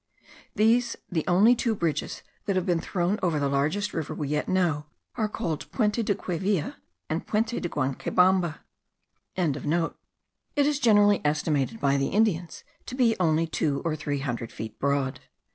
[0.55, 4.49] These, the only two bridges that have been thrown over the largest river we yet
[4.49, 6.77] know, are called Puente de Quivilla,
[7.07, 8.55] and Puente de Guancaybamba.)
[9.35, 9.95] It
[10.65, 15.19] is generally estimated by the Indians to be only two or three hundred feet broad.